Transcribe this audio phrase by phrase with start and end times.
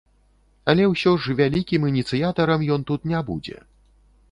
[0.71, 3.57] Але ўсё ж вялікім ініцыятарам ён тут не будзе.